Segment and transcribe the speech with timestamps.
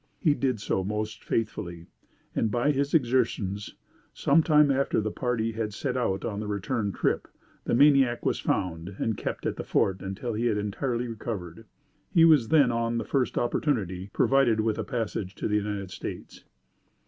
[0.19, 1.85] He did so most faithfully;
[2.35, 3.75] and, by his exertions,
[4.15, 7.27] some time after the party had set out on the return trip,
[7.65, 11.65] the maniac was found and kept at the Fort until he had entirely recovered.
[12.11, 16.45] He was then, on the first opportunity, provided with a passage to the United States.